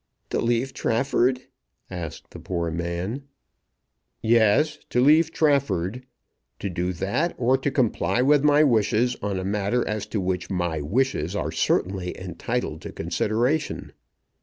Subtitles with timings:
[0.31, 1.43] "To leave Trafford?"
[1.91, 3.25] asked the poor man.
[4.23, 6.07] "Yes; to leave Trafford;
[6.57, 10.49] to do that or to comply with my wishes on a matter as to which
[10.49, 13.93] my wishes are certainly entitled to consideration.